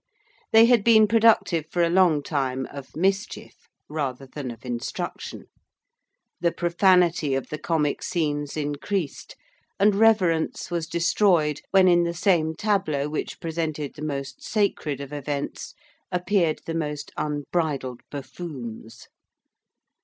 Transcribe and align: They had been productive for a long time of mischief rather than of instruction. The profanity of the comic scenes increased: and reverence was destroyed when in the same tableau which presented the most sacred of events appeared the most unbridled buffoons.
They 0.51 0.65
had 0.65 0.83
been 0.83 1.07
productive 1.07 1.65
for 1.69 1.83
a 1.83 1.89
long 1.91 2.23
time 2.23 2.65
of 2.71 2.95
mischief 2.95 3.67
rather 3.87 4.25
than 4.25 4.49
of 4.49 4.65
instruction. 4.65 5.45
The 6.39 6.51
profanity 6.51 7.35
of 7.35 7.49
the 7.49 7.59
comic 7.59 8.01
scenes 8.01 8.57
increased: 8.57 9.35
and 9.79 9.93
reverence 9.93 10.71
was 10.71 10.87
destroyed 10.87 11.61
when 11.69 11.87
in 11.87 12.01
the 12.03 12.15
same 12.15 12.55
tableau 12.55 13.09
which 13.09 13.39
presented 13.39 13.93
the 13.93 14.01
most 14.01 14.41
sacred 14.43 15.01
of 15.01 15.13
events 15.13 15.75
appeared 16.11 16.61
the 16.65 16.73
most 16.73 17.11
unbridled 17.15 18.01
buffoons. 18.09 19.07